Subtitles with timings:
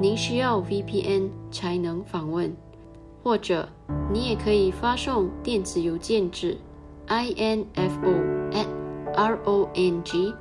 [0.00, 2.54] 您需要 VPN 才能访问，
[3.22, 3.68] 或者
[4.12, 6.56] 你也可以发送电子邮件至
[7.08, 8.66] info at。
[9.16, 10.34] R O N G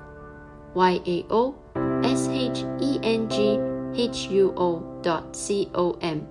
[0.73, 1.53] Y A O
[2.01, 3.59] S H E N G
[3.93, 6.21] H U O dot C O M，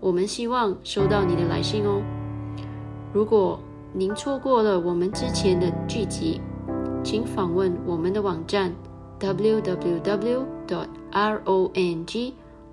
[0.00, 2.00] 我们希望收到你的来信哦。
[3.12, 3.60] 如果
[3.92, 6.40] 您错过了我们之前的剧集，
[7.04, 8.74] 请访问我们的网站
[9.20, 9.74] www.rong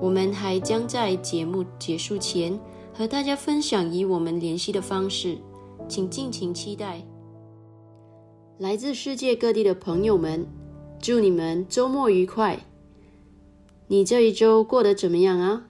[0.00, 2.58] 我们还将在节目结束前
[2.94, 5.36] 和大家分享以我们联系的方式，
[5.88, 7.04] 请尽情期待。
[8.58, 10.46] 来自世界各地的朋友们，
[11.00, 12.58] 祝你们周末愉快！
[13.88, 15.66] 你这一周过得怎么样啊？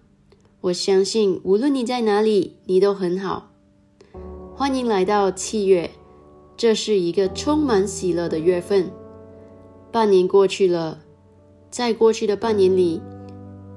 [0.60, 3.50] 我相信，无论你在哪里，你都很好。
[4.54, 5.90] 欢迎来到七月，
[6.56, 8.90] 这是一个充满喜乐的月份。
[9.92, 10.98] 半年过去了，
[11.70, 13.00] 在过去的半年里，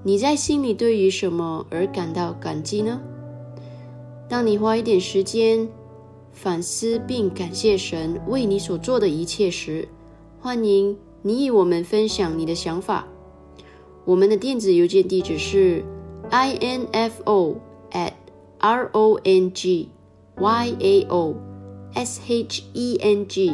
[0.03, 3.01] 你在心里对于什么而感到感激呢？
[4.27, 5.68] 当你花一点时间。
[6.33, 9.88] 反思并感谢神为你所做的一切时，
[10.39, 13.06] 欢迎你与我们分享你的想法。
[14.06, 15.83] 我们的电子邮件地址是
[16.30, 17.57] i n f o
[17.92, 18.13] at
[18.59, 19.89] r o n g
[20.38, 21.36] y a o
[21.94, 23.51] s h e n g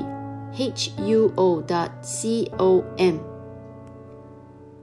[0.54, 3.18] h u o dot c o m。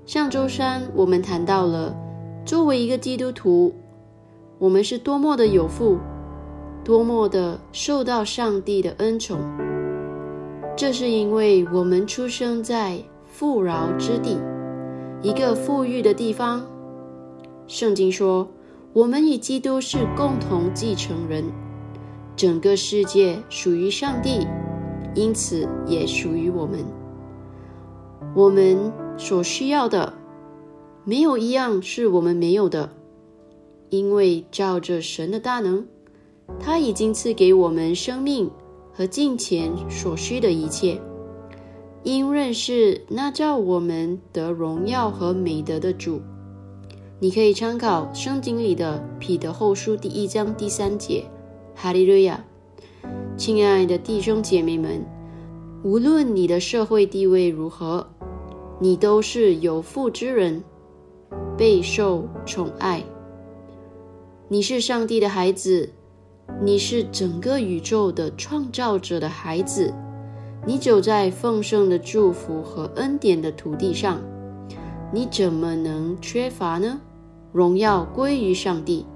[0.07, 1.97] 上周三我们谈到了，
[2.45, 3.75] 作为一个基督徒，
[4.59, 5.99] 我们是多么的有福。
[6.85, 9.39] 多么的受到上帝的恩宠！
[10.77, 14.37] 这是因为我们出生在富饶之地，
[15.23, 16.67] 一个富裕的地方。
[17.67, 18.47] 圣经说，
[18.93, 21.45] 我们与基督是共同继承人，
[22.37, 24.47] 整个世界属于上帝，
[25.15, 26.81] 因此也属于我们。
[28.35, 30.13] 我们所需要的，
[31.05, 32.91] 没有一样是我们没有的，
[33.91, 35.87] 因为照着神的大能。
[36.61, 38.51] 他已经赐给我们生命
[38.93, 41.01] 和金钱所需的一切，
[42.03, 46.21] 因认识那叫我们得荣耀和美德的主。
[47.19, 51.25] 你可以参考圣经里的彼得后书第一章第三节。
[51.75, 52.45] 哈利路亚！
[53.37, 55.03] 亲爱的弟兄姐妹们，
[55.83, 58.07] 无论你的社会地位如何，
[58.85, 60.63] 你都是有福之人，
[61.57, 63.03] 备受宠爱。
[64.47, 65.89] 你是上帝的孩子。
[66.63, 69.91] 你是整个宇宙的创造者的孩子，
[70.67, 74.21] 你走在丰盛的祝福和恩典的土地上，
[75.11, 77.01] 你怎么能缺乏呢？
[77.53, 79.07] 荣耀归于上帝。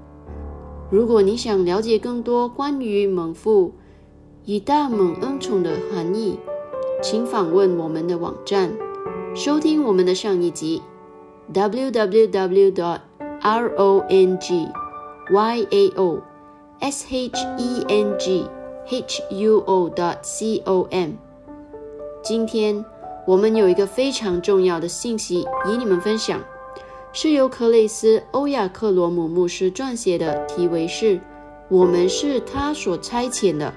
[0.89, 3.75] 如果你想了解更多关于猛父
[4.45, 6.39] 以大猛恩宠的含义，
[7.03, 8.71] 请访问我们的网站，
[9.39, 10.81] 收听我们的上一集
[11.53, 12.99] www
[13.41, 14.67] rongy
[15.95, 16.21] ao
[16.81, 18.45] sh e n g
[18.85, 20.17] h u o dot
[20.65, 21.11] com。
[22.21, 22.83] 今天
[23.25, 26.41] 我们有一个非常重要的信息与你们分享，
[27.13, 31.17] 是由克雷斯·欧亚克罗姆牧师撰写的，题为是
[31.71, 33.73] “我们是他所差遣的”。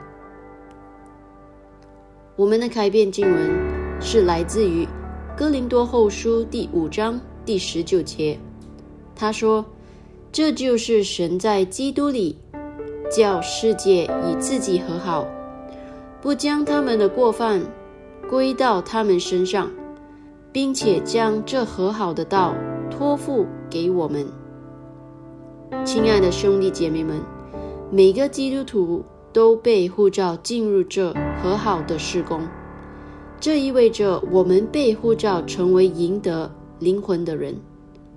[2.34, 4.84] 我们的开篇经文是来自于
[5.34, 8.38] 《哥林多后书》第五章第十九节，
[9.16, 9.64] 他说
[10.30, 12.36] ：“这就是神在基督里。”
[13.10, 15.26] 叫世界与自己和好，
[16.22, 17.60] 不将他们的过犯
[18.28, 19.70] 归到他们身上，
[20.50, 22.54] 并且将这和好的道
[22.90, 24.26] 托付给我们。
[25.84, 27.20] 亲爱的兄弟姐妹们，
[27.90, 32.40] 每个基督徒都被呼召进入这和好的事工，
[33.42, 36.48] 这意味着我们被呼召成为赢得
[36.78, 37.52] 灵魂的人。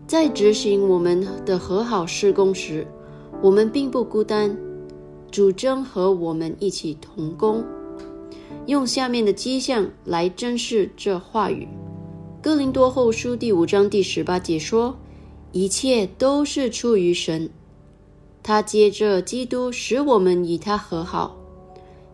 [0.05, 2.85] 在执行我们的和好事工时，
[3.41, 4.55] 我们并不孤单。
[5.31, 7.65] 主张和我们一起同工，
[8.67, 11.67] 用下面的迹象来珍视这话语。
[12.39, 14.95] 哥林多后书第五章第十八节说
[15.51, 17.49] ：“一切都是出于神，
[18.43, 21.35] 他接着基督使我们与他和好，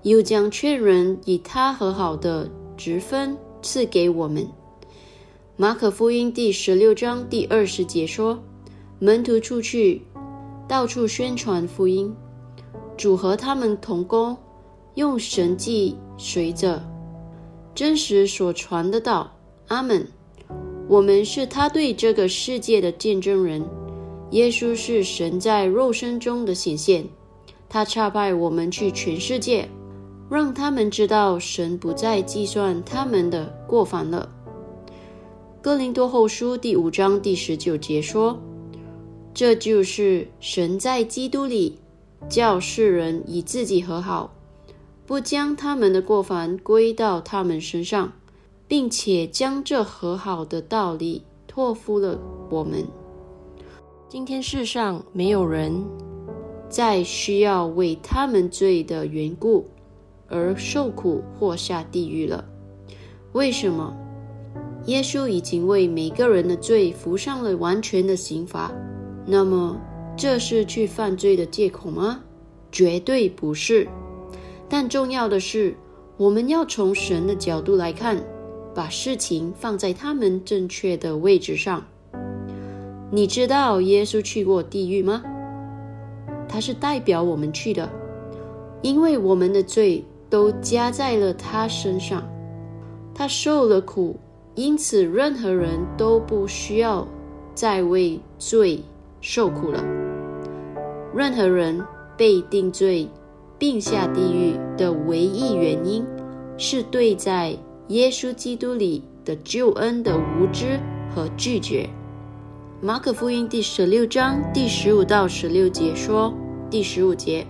[0.03, 2.49] 又将劝人与他和好的
[2.83, 4.47] 职分赐给我们。”
[5.55, 8.41] 马可福音第十六章第二十节说
[8.97, 10.01] ：“门徒出去，
[10.67, 12.11] 到处宣传福音。”
[12.97, 14.35] 主和他们同工，
[14.95, 16.83] 用神迹随着
[17.75, 19.31] 真实所传的道。
[19.67, 20.07] 阿门。
[20.87, 23.63] 我们是他对这个世界的见证人。
[24.31, 27.05] 耶稣是神在肉身中的显现。
[27.69, 29.69] 他差派我们去全世界，
[30.31, 34.29] 让他们知道神不再计算他们的过犯了。
[35.61, 38.39] 哥林多后书第五章第十九节说
[39.35, 41.77] ：“这就是神在基督里。”
[42.29, 44.31] 叫世人与自己和好，
[45.05, 48.13] 不将他们的过犯归到他们身上，
[48.67, 52.17] 并且将这和好的道理托付了
[52.49, 52.85] 我们。
[54.07, 55.83] 今天世上没有人
[56.69, 59.65] 再需要为他们罪的缘故
[60.31, 62.43] 而受苦或下地狱了。
[63.33, 63.95] 为什么？
[64.85, 68.71] 耶稣已经为每个人的罪服上了完全的刑罚。
[69.25, 69.77] 那么？
[70.17, 72.21] 这是去犯罪的借口吗？
[72.71, 73.87] 绝对不是。
[74.67, 75.75] 但重要的是，
[76.17, 78.21] 我们要从神的角度来看，
[78.73, 81.85] 把事情放在他们正确的位置上。
[83.09, 85.23] 你知道耶稣去过地狱吗？
[86.47, 87.89] 他是代表我们去的，
[88.81, 92.23] 因为我们的罪都加在了他身上，
[93.13, 94.17] 他受了苦，
[94.55, 97.05] 因此任何人都不需要
[97.53, 98.81] 再为罪
[99.19, 99.83] 受苦了。
[101.13, 101.85] 任何人
[102.17, 103.09] 被定罪，
[103.59, 106.05] 并下地狱的唯一原因，
[106.57, 107.55] 是对在
[107.89, 110.79] 耶稣基督里的救恩的无知
[111.13, 111.89] 和拒绝。
[112.79, 116.33] 马可福音第十六章第十五到十六节说
[116.71, 117.45] ：“第十五节，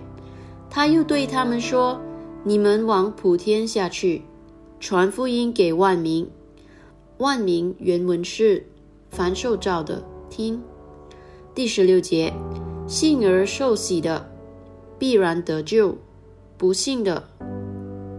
[0.68, 1.98] 他又对他们说
[2.44, 4.22] ：‘你们往普天下去，
[4.80, 6.28] 传福音给万民。’
[7.18, 8.66] 万民原文是
[9.10, 10.02] 凡受造的。
[10.28, 10.60] 听
[11.54, 12.32] 第十六节，
[12.86, 14.28] 信而受洗的。”
[14.98, 15.96] 必然得救，
[16.56, 17.28] 不信的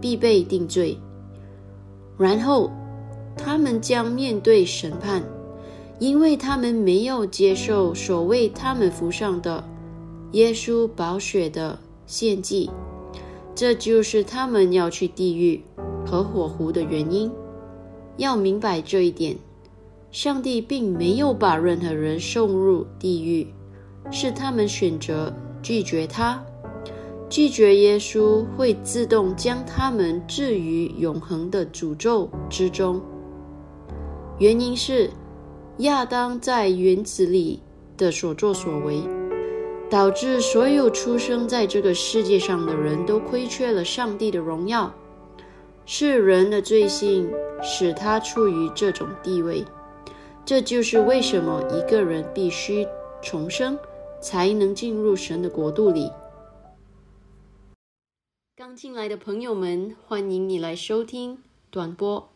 [0.02, 0.98] 必被定罪。
[2.18, 2.70] 然后
[3.38, 5.22] 他们将面对审判，
[5.98, 9.64] 因为他们没有接受所谓他们服上的
[10.32, 12.70] 耶稣宝血的献祭。
[13.54, 15.62] 这就是他们要去地狱
[16.04, 17.30] 和火湖的原因。
[18.16, 19.36] 要明白这一点，
[20.10, 23.46] 上帝并没有把任何人送入地狱，
[24.10, 25.32] 是他们选择
[25.62, 26.44] 拒绝他。
[27.28, 33.00] 拒绝耶稣会自动将他们置于永恒的诅咒之中。
[34.38, 35.10] 原因是
[35.78, 37.60] 亚当在园子里
[37.96, 39.00] 的所作所为，
[39.90, 44.92] 导致所有出生在这个世界上的人都亏缺了上帝的荣耀。
[45.86, 47.30] 是人的罪性
[47.62, 49.64] 使他处于这种地位。
[50.44, 52.86] 这就是为什么一个人必须
[53.22, 53.78] 重生，
[54.20, 56.10] 才能进入神的国度里。
[58.56, 61.38] 刚进来的朋友们，欢迎你来收听
[61.70, 62.30] 短波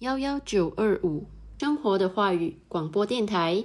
[0.00, 1.24] 幺幺九二五
[1.58, 3.64] 生活的话语广播电台，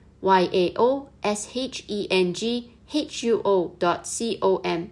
[0.21, 4.85] y a o s h e n g h u o dot c o m。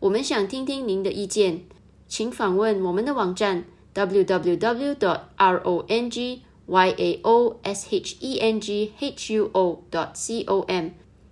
[0.00, 1.64] 我们想听听您的意见，
[2.08, 9.34] 请访问我们的网站 www dot r o n g y a o s h e n g h
[9.34, 10.90] u o dot c o m，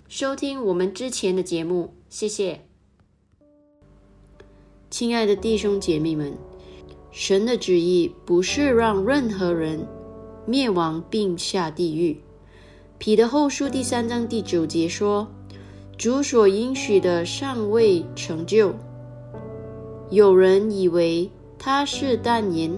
[0.09, 1.95] 收听我们之前的节目。
[2.11, 2.61] 谢谢，
[4.91, 6.37] 亲爱的弟兄姐妹们。
[7.11, 9.87] 神的旨意不是让任何人
[10.47, 12.21] 灭亡并下地狱。
[12.99, 15.29] 彼得后书第三章第九节说
[15.97, 18.75] ：“主所应许的尚未成就。”
[20.11, 22.73] 有人以为他是淡言，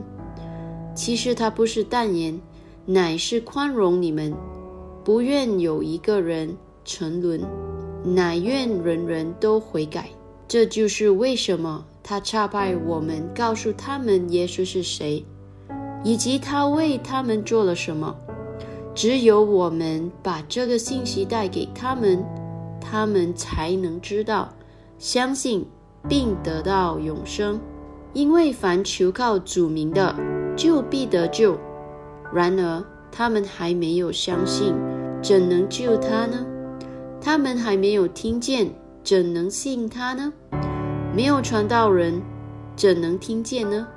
[0.95, 2.39] 其实他不是淡言，
[2.85, 4.35] 乃是宽容你们，
[5.03, 7.41] 不愿有一个人沉沦，
[8.05, 10.11] 乃愿人人都悔改。
[10.47, 11.87] 这就是为什么。
[12.03, 15.25] 他差派我们告诉他们耶稣是谁，
[16.03, 18.15] 以及他为他们做了什么。
[19.03, 22.23] 只有我们把这个信息带给他们，
[22.79, 24.51] 他们才能知道、
[24.99, 25.67] 相信
[26.07, 27.59] 并得到永生。
[28.13, 30.15] 因为凡求靠主名的，
[30.55, 31.57] 就必得救。
[32.31, 34.75] 然而他们还没有相信，
[35.23, 36.45] 怎能救他呢？
[37.23, 38.71] 他们还没有听见，
[39.03, 40.31] 怎能信他呢？
[41.17, 42.21] 没有传道人，
[42.77, 43.89] 怎能听见呢？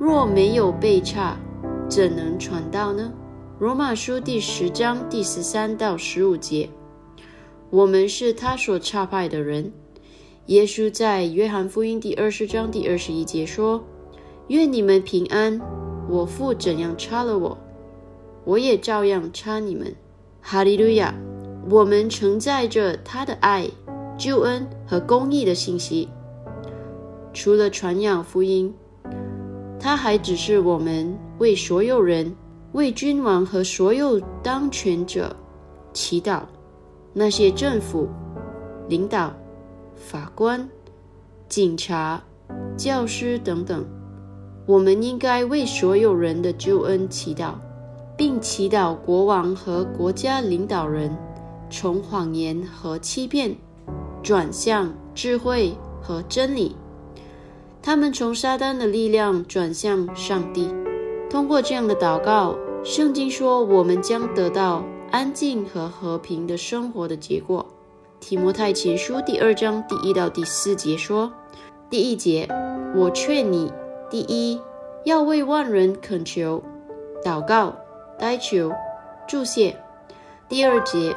[0.00, 1.36] 若没有被差，
[1.88, 3.08] 怎能传道呢？
[3.62, 6.68] 罗马书第十章第十三到十五节，
[7.70, 9.72] 我们是他所差派的人。
[10.46, 13.84] 耶稣在约翰福音第二十章第二十一节说
[14.50, 15.60] ：“愿你们平安。
[16.08, 17.56] 我父怎样差了我，
[18.44, 19.94] 我也照样差你们。”
[20.42, 21.14] 哈利路亚！
[21.70, 23.70] 我们承载着他的爱、
[24.18, 26.08] 救恩和公义的信息。
[27.32, 28.74] 除了传扬福音，
[29.78, 32.34] 他还指示我们为所有人、
[32.72, 35.34] 为君王和所有当权者
[35.92, 36.42] 祈祷。
[37.14, 38.08] 那些政府、
[38.88, 39.32] 领导、
[39.94, 40.66] 法官、
[41.46, 42.22] 警察、
[42.74, 43.84] 教师等等，
[44.64, 47.52] 我们应该为所有人的救恩祈祷，
[48.16, 51.14] 并祈祷国王和国家领导人
[51.68, 53.54] 从谎言和欺骗
[54.22, 56.74] 转向智慧和真理。
[57.82, 60.72] 他们从撒旦的力量转向上帝，
[61.28, 67.64] 通过这样的祷告，圣经说我们将得到安静和和平的生活的结果。
[68.18, 71.32] 提摩太前书第二章第一到第四节说：
[71.88, 72.48] 第一节，
[72.96, 73.72] 我劝你，
[74.10, 74.60] 第一
[75.04, 76.60] 要为万人恳求、
[77.24, 77.76] 祷告、
[78.18, 78.72] 代求、
[79.28, 79.76] 祝谢；
[80.48, 81.14] 第二节，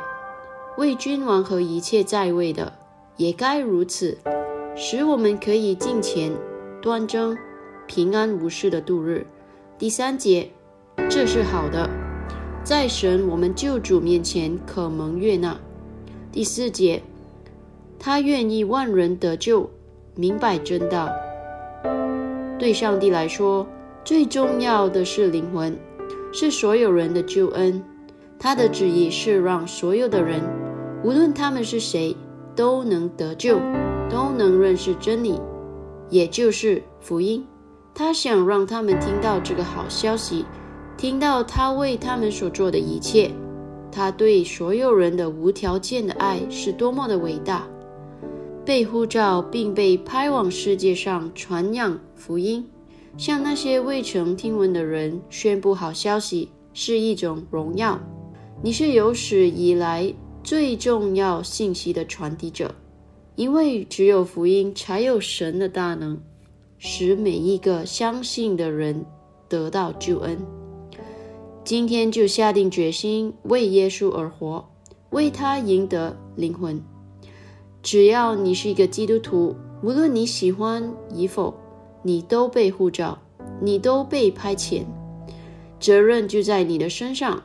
[0.77, 2.73] 为君王和一切在位的
[3.17, 4.19] 也该如此，
[4.75, 6.31] 使我们可以敬虔。
[6.79, 7.35] 端正、
[7.87, 9.25] 平安无事的度日。
[9.79, 10.51] 第三节，
[11.07, 11.89] 这是好的，
[12.63, 15.57] 在神我们救主面前可蒙悦纳。
[16.31, 17.01] 第四节，
[17.97, 19.69] 他愿意万人得救，
[20.15, 21.09] 明白真道。
[22.59, 23.65] 对上帝来说，
[24.03, 25.77] 最重要的是灵魂，
[26.33, 27.81] 是所有人的救恩。
[28.37, 30.41] 他的旨意是让所有的人，
[31.03, 32.15] 无论他们是谁，
[32.55, 33.57] 都能得救，
[34.09, 35.39] 都能认识真理，
[36.09, 37.45] 也就是福音。
[37.93, 40.45] 他想让他们听到这个好消息，
[40.97, 43.31] 听到他为他们所做的一切。
[43.91, 47.65] 他对所有人的无条件的爱是多么的伟大！
[48.65, 52.67] 被呼召并被派往世界上传扬福音，
[53.17, 57.97] 向那些未曾听闻的人宣布好消息，是一种荣耀。
[58.61, 62.73] 你是有史以来最重要信息的传递者，
[63.35, 66.17] 因为只有福音才有神的大能，
[66.77, 69.05] 使每一个相信的人
[69.47, 70.37] 得到救恩。
[71.65, 74.69] 今天就下定决心为耶稣而活，
[75.09, 76.79] 为他赢得灵魂。
[77.81, 81.55] 只要你是一个基督徒，无论你喜欢与否，
[82.03, 83.17] 你都被呼召，
[83.59, 84.83] 你都被派遣，
[85.79, 87.41] 责任就在你的身上。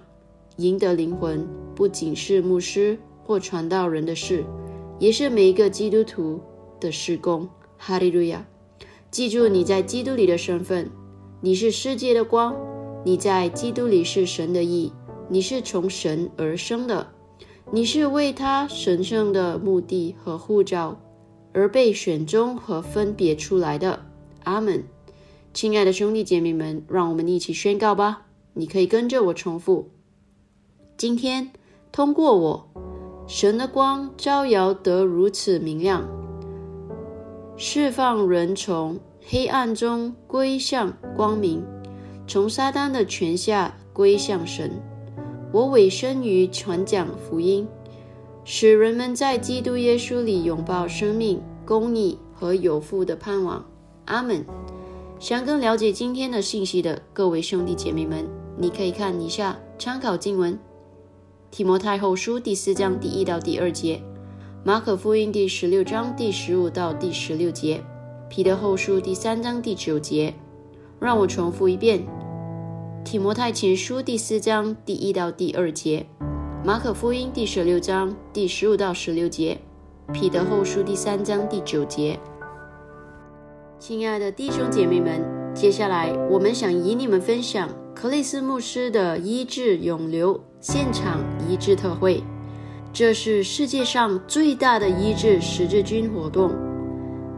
[0.56, 4.44] 赢得灵魂不仅是牧师或传道人的事，
[4.98, 6.38] 也是每一个基督徒
[6.78, 7.48] 的事工。
[7.78, 8.46] 哈利路亚！
[9.10, 10.90] 记住你在基督里的身份，
[11.40, 12.54] 你是世界的光。
[13.02, 14.92] 你在基督里是神的义，
[15.30, 17.06] 你是从神而生的，
[17.72, 21.00] 你是为他神圣的目的和护照
[21.54, 24.04] 而被选中和分别出来的。
[24.44, 24.84] 阿门。
[25.54, 28.26] 亲爱的兄弟姐妹们，让我们一起宣告吧。
[28.52, 29.88] 你可以跟着我重复：
[30.98, 31.50] 今天
[31.90, 32.68] 通过我，
[33.26, 36.06] 神的光照耀得如此明亮，
[37.56, 41.64] 释放人从黑暗中归向光明。
[42.30, 44.80] 从撒旦的权下归向神，
[45.52, 47.66] 我委身于传讲福音，
[48.44, 53.66] 使人们在基督耶稣里拥抱生命、公义和有福的盼望。
[54.04, 54.46] 阿门。
[55.18, 58.24] 想更了解今天的信息的各位兄弟姐妹们，
[58.56, 60.56] 你可以看一下参考经文：
[61.50, 64.00] 提摩太后书第四章第一到第二节，
[64.62, 67.82] 马可福音第十六章第十五到第十六节，
[68.28, 70.32] 彼得后书第三章第九节。
[71.00, 72.06] 让我重复一遍。
[73.04, 76.06] 提摩太前书第四章第一到第二节，
[76.64, 79.58] 马可福音第十六章第十五到十六节，
[80.12, 82.18] 彼得后书第三章第九节。
[83.78, 92.22] 亲爱的弟兄姐妹们，接下来我们想与你们分享克里斯牧师的医治永留现场医治特会。
[92.92, 96.52] 这是世界上最大的医治十字军活动，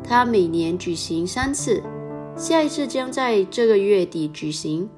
[0.03, 1.81] 它每年举行三次，
[2.37, 4.91] 下一次将在这个月底举行。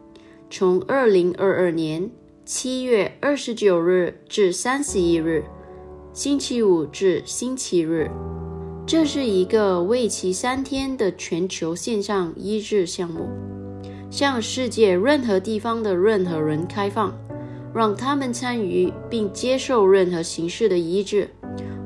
[0.50, 2.10] 从二零二二年
[2.44, 5.44] 七月二十九日至三十一日，
[6.12, 8.10] 星期五至星期日，
[8.86, 13.28] 这是一个为期三天的全球线上医治项目，
[14.10, 17.12] 向世界任何地方的任何人开放，
[17.74, 21.28] 让他们参与并接受任何形式的医治，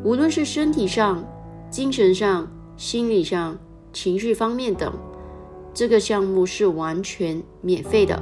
[0.05, 1.25] 无论是身体上、
[1.71, 3.57] 精神上、心理上、
[3.93, 4.93] 情绪方面等。
[5.73, 8.21] 这个项目是完全免费的。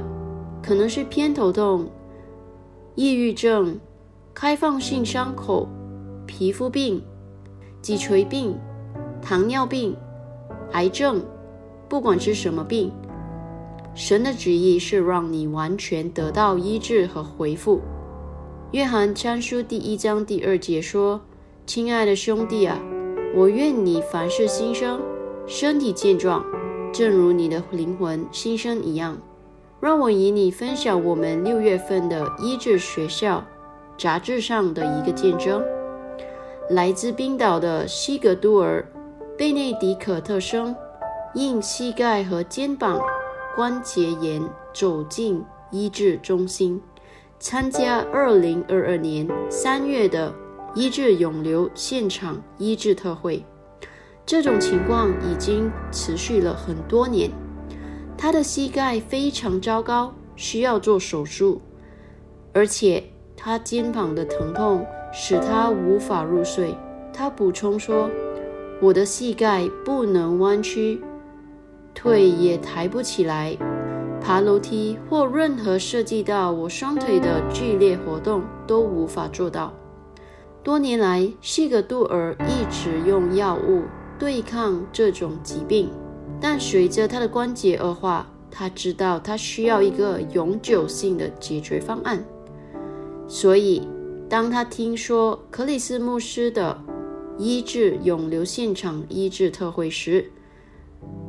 [0.67, 1.89] 可能是偏头痛、
[2.95, 3.79] 抑郁症、
[4.33, 5.65] 开放性伤口、
[6.25, 7.01] 皮肤病、
[7.81, 8.53] 脊椎病、
[9.21, 9.95] 糖尿病、
[10.73, 11.23] 癌症，
[11.87, 12.91] 不管是什么病，
[13.95, 17.79] 神的旨意是让你完全得到医治和恢复。
[18.71, 21.21] 约翰参书第一章第二节说
[21.65, 22.77] ：“亲爱的兄弟啊，
[23.33, 24.99] 我愿你凡事新生，
[25.47, 26.43] 身体健壮，
[26.91, 29.17] 正如你的灵魂新生一样。”
[29.79, 33.45] 让我与你分享我们六月份的医治学校
[33.95, 35.63] 杂志上的一个见证：
[36.71, 38.83] 来自冰岛的西格杜尔·
[39.37, 40.75] 贝内迪可特生，
[41.35, 42.99] 因膝盖和肩膀
[43.55, 44.41] 关节炎
[44.73, 46.81] 走进医治中心，
[47.39, 50.33] 参加2022年3月的
[50.73, 53.45] 医治永留现场医治特会。
[54.25, 57.29] 这种情况已经持续了很多年。
[58.17, 61.61] 他的膝盖非常糟糕，需要做手术，
[62.51, 63.03] 而且
[63.35, 66.75] 他肩膀的疼痛使他无法入睡。
[67.13, 68.09] 他补充说
[68.81, 71.01] ：“我的膝盖不能弯曲，
[71.93, 73.55] 腿也抬不起来，
[74.19, 79.71] 爬楼梯或任何涉及到我双腿的剧烈活动都无法做到。”
[80.63, 83.83] 多年来，西格杜尔一直用药物
[84.19, 85.89] 对抗这种疾病。
[86.39, 92.23] 但随着他的关节恶化，他知道他需要一个永久性的解决方案。
[93.27, 93.87] 所以，
[94.29, 96.81] 当他听说克里斯牧师的
[97.37, 100.31] 医治永留现场医治特会时，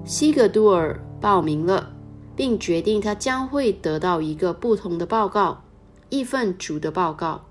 [0.05, 1.92] 西格杜尔报名了，
[2.37, 5.62] 并决定他将会得到一个不同的报告，
[6.09, 7.44] 一份主的报告。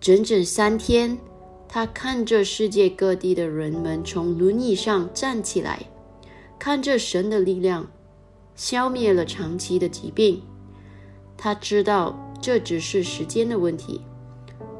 [0.00, 1.18] 整整三天，
[1.68, 5.82] 他看着世界各地的人们从轮椅上站起来，
[6.58, 7.86] 看着神的力量
[8.54, 10.42] 消灭了长期的疾病。
[11.36, 14.00] 他知道这只是时间的问题，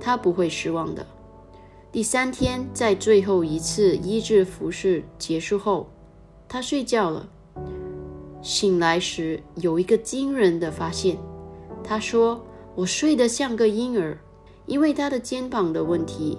[0.00, 1.06] 他不会失望的。
[1.90, 5.88] 第三天，在最后一次医治服饰结束后，
[6.48, 7.28] 他睡觉了。
[8.42, 11.16] 醒来时，有一个惊人的发现。
[11.82, 12.44] 他说
[12.76, 14.18] ：“我睡得像个婴儿。”
[14.66, 16.36] 因为他的肩膀的问题，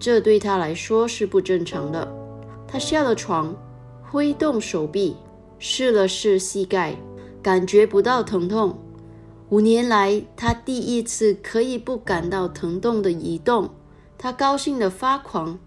[0.00, 2.12] 这对他来说是不正常的。
[2.66, 3.54] 他下了床，
[4.10, 5.16] 挥动手臂，
[5.58, 6.96] 试了试膝盖，
[7.42, 8.78] 感觉不到疼痛。
[9.50, 13.70] 五年来，他第一次可以不感到疼痛的移动，
[14.16, 15.58] 他高兴得发狂。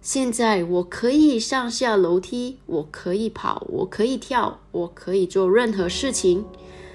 [0.00, 6.44] 现在我可以上下楼梯，我可以跑，我可以跳，我可以做任何事情。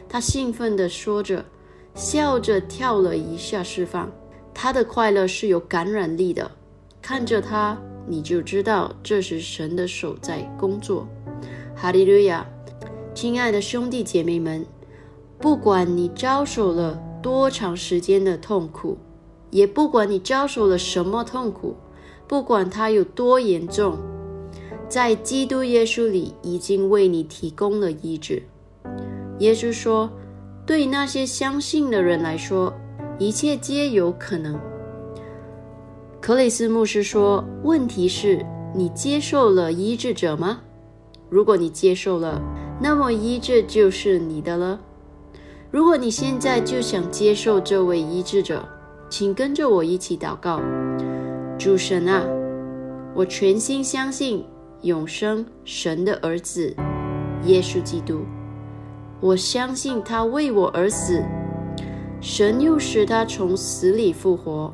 [0.08, 1.44] 他兴奋地说着，
[1.94, 4.12] 笑着跳了一下，释放。
[4.54, 6.50] 他的快乐是有感染力的，
[7.04, 11.06] 看着他，你就知道这是神的手在工作。
[11.76, 12.48] 哈利路亚，
[13.14, 14.66] 亲爱的兄弟姐妹们，
[15.38, 18.98] 不管你遭受了多长时间的痛苦，
[19.50, 21.76] 也不管你遭受了什么痛苦，
[22.26, 23.98] 不管它有多严重，
[24.88, 28.42] 在基督耶稣里已经为你提供了医治。
[29.40, 30.10] 耶稣说，
[30.66, 32.74] 对那些相信的人来说。
[33.20, 34.60] 一切皆有可能。
[36.24, 40.62] 克里斯牧师说：“问题是，你接受了医治者吗？
[41.30, 42.42] 如果你接受了，
[42.80, 44.80] 那么医治就是你的了。
[45.70, 48.64] 如果你现在就想接受这位医治者，
[49.10, 50.62] 请跟着我一起祷告。
[51.60, 52.24] 主神啊，
[53.14, 54.46] 我全心相信
[54.84, 56.74] 永生神的儿子
[57.44, 58.22] 耶稣基督，
[59.20, 61.22] 我相信他为我而死。”
[62.24, 64.74] 神又使他从死里复活，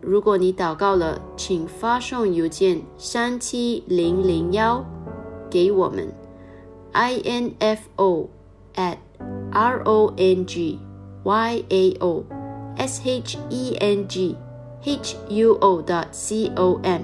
[0.00, 4.84] 如果你祷告了，请发送邮件三七零零幺
[5.50, 6.10] 给我们
[6.92, 8.28] ，i n f o
[8.74, 8.96] at
[9.52, 10.78] r o n g
[11.22, 12.24] y a o
[12.76, 14.36] s h e n g
[14.82, 17.02] h u o dot c o m。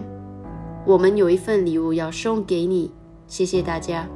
[0.86, 2.90] 我们有一份礼物要送给你，
[3.26, 4.08] 谢谢大家，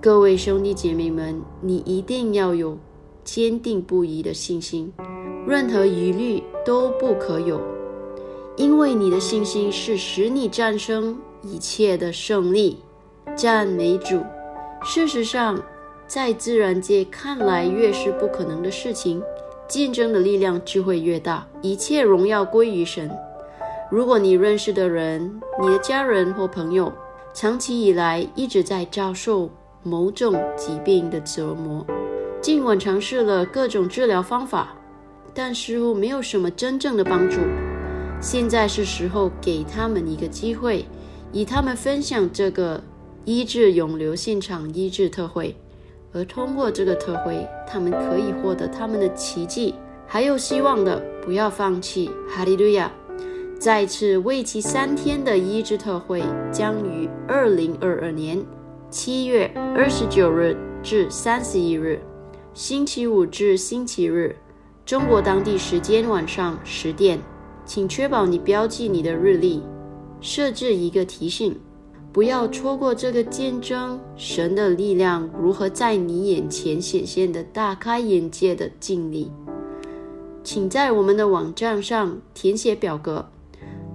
[0.00, 2.76] 各位兄弟姐妹们，你一定要有
[3.24, 4.92] 坚定不移的信心。
[5.46, 7.58] 任何疑虑都不可有，
[8.60, 12.76] 因为你的信心是使你战胜一切的胜利。
[13.34, 14.22] 赞美主！
[14.84, 15.58] 事实上，
[16.06, 19.22] 在自然界看来，越是不可能的事情，
[19.66, 21.46] 竞争的力量就会越大。
[21.62, 23.10] 一切荣耀归于神。
[23.90, 26.92] 如果你认识的人、你的家人或朋友，
[27.32, 29.48] 长期以来一直在遭受
[29.82, 31.86] 某种疾病的折磨，
[32.42, 34.76] 尽管尝试了各种治疗方法。
[35.32, 37.38] 但似乎没有什么真正的帮助。
[38.20, 40.84] 现在是时候给他们一个机会，
[41.32, 42.82] 与他们分享这个
[43.24, 45.56] 医治永留现场医治特会，
[46.12, 49.74] 而通过这个特会，他们可以获得他们的奇迹，
[50.06, 51.02] 还有希望的。
[51.22, 52.90] 不要放弃，哈利路亚！
[53.58, 58.42] 再次为期三天的医治特会将于二零二二年
[58.88, 62.00] 七月二十九日至三十一日，
[62.54, 64.34] 星期五至星期日。
[64.86, 67.20] 中国当地时间晚上十点，
[67.70, 69.62] 请确保你标记你的日历，
[70.20, 71.56] 设置一个提醒，
[72.12, 79.30] 不要错过这个见证神的力量如何在你眼前显现的大开眼界的经历。
[80.42, 83.28] 请在我们的网站上填写表格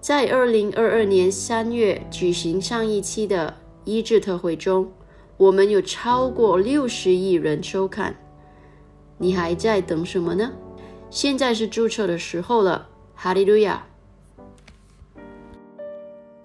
[0.00, 3.52] 在二零二二年三月举行上一期的
[3.84, 4.88] 医治特会中，
[5.36, 8.16] 我们有超过六十亿人收看。
[9.18, 10.52] 你还在等什么呢？
[11.10, 13.88] 现在是注册的时候了，哈利路亚！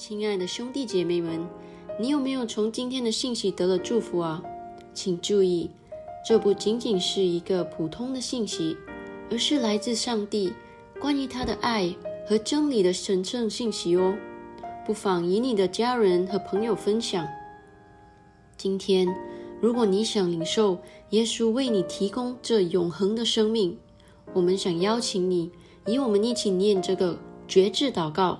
[0.04, 1.48] 亲爱的兄弟姐妹们，
[2.00, 4.42] 你有没有从今天的信息得了祝福啊？
[4.96, 5.70] 请注意，
[6.28, 8.76] 这不仅仅是一个普通的信息，
[9.30, 10.54] 而是来自上帝
[11.00, 11.96] 关于他的爱
[12.28, 14.18] 和真理的神圣信息哦。
[14.88, 17.28] 不妨与你的家人和朋友分享。
[18.58, 19.08] 今天，
[19.62, 23.78] 如果你想领受耶稣为你提供这永恒的生命，
[24.34, 25.52] 我们想邀请你，
[25.86, 28.40] 与我们一起念这个绝志祷告，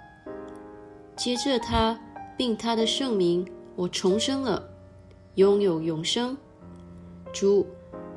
[1.23, 1.95] 接着他，
[2.35, 4.67] 并他的圣名，我重生了，
[5.35, 6.35] 拥有永生。
[7.31, 7.63] 主，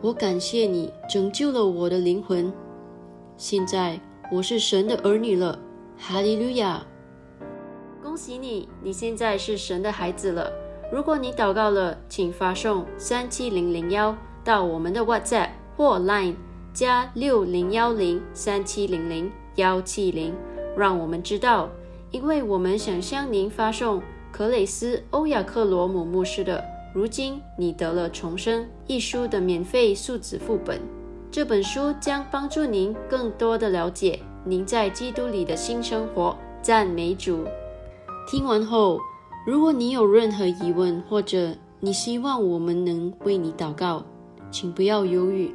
[0.01, 2.51] 我感谢你拯救了我的灵魂。
[3.37, 4.01] 现在
[4.33, 5.59] 我是神的儿女了，
[5.99, 6.83] 哈利路亚！
[8.03, 10.51] 恭喜你，你现在是神的孩子了。
[10.91, 14.17] 如果你祷告了，请发送三七零零幺。
[14.43, 16.37] 到我们的 WhatsApp 或 Line
[16.73, 20.35] 加六零幺零三七零零幺七零，
[20.75, 21.69] 让我们知道，
[22.15, 24.01] 因为我们想向您发送
[24.31, 26.59] 克雷斯欧亚克罗姆牧师的
[26.95, 30.81] 《如今你得了重生》一书的免费数字副本。
[31.29, 36.39] 这本书将帮助您更多的了解您在基督里的新生活。
[36.63, 37.45] 赞美主！
[38.29, 39.01] 听完后，
[39.45, 44.05] 如果你有任何疑问，或者你希望我们能为你祷告，
[44.53, 45.53] 请不要犹豫，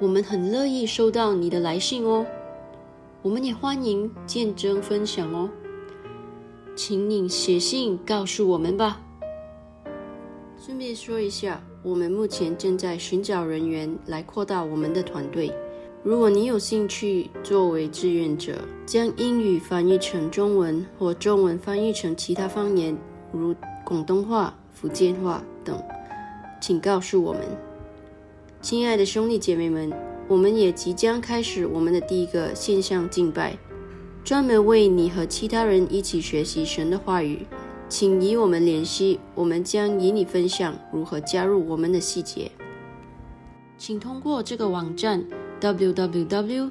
[0.00, 2.26] 我们很乐意收到你的来信哦。
[3.22, 5.48] 我们也欢迎见证分享哦，
[6.82, 9.02] 请你写信告诉我们吧。
[10.58, 15.52] 顺便说一下，我们目前正在寻找人员来扩大我们的团队。
[16.02, 22.96] 如果你有兴趣作为志愿者，将英语翻译成中文或中文翻译成其他方言，
[23.30, 25.78] 如广东话、福建话等，
[26.62, 27.42] 请告诉我们。
[28.62, 29.92] 亲爱的兄弟姐妹们，
[30.26, 33.54] 我们也即将开始我们的第一个线上敬拜，
[34.30, 37.44] 专门为你和其他人一起学习神的话语。
[37.88, 42.48] 请与我们联系，我们将与你分享如何加入我们的细节。
[43.76, 45.26] 请通过这个网站
[45.60, 46.70] www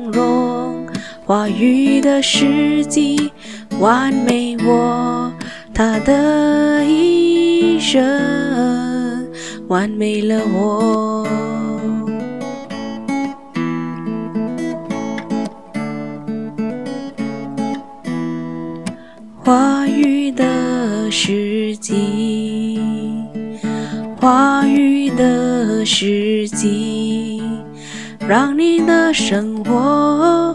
[1.31, 3.31] 话语的时机
[3.79, 5.31] 完美我。
[5.73, 8.03] 他的一生
[9.69, 11.25] 完美了我。
[19.41, 22.77] 话语的时机，
[24.19, 27.41] 话语的时机，
[28.27, 30.50] 让你的生活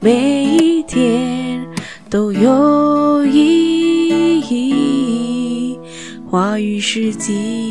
[0.00, 1.66] 每一天
[2.08, 5.78] 都有意义。
[6.30, 7.67] 话语时机。